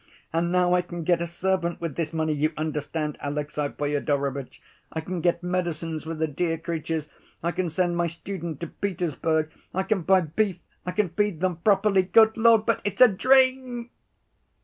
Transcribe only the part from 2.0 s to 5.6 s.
money, you understand, Alexey Fyodorovitch, I can get